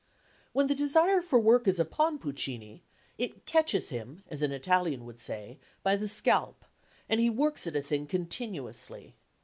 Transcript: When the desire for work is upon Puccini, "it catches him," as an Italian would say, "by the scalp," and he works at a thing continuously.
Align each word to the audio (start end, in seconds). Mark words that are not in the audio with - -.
When 0.51 0.65
the 0.65 0.73
desire 0.73 1.21
for 1.21 1.37
work 1.39 1.67
is 1.67 1.79
upon 1.79 2.17
Puccini, 2.17 2.81
"it 3.19 3.45
catches 3.45 3.89
him," 3.89 4.23
as 4.29 4.41
an 4.41 4.51
Italian 4.51 5.05
would 5.05 5.19
say, 5.19 5.59
"by 5.83 5.95
the 5.95 6.07
scalp," 6.07 6.65
and 7.07 7.19
he 7.19 7.29
works 7.29 7.67
at 7.67 7.75
a 7.75 7.83
thing 7.83 8.07
continuously. 8.07 9.13